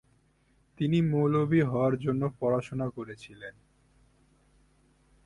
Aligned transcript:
তিনি 0.79 0.97
মৌলভী 1.01 1.61
হওয়ার 1.61 1.93
জন্য 1.99 2.21
পড়াশোনা 2.39 2.87
করেছিলেন। 2.89 3.55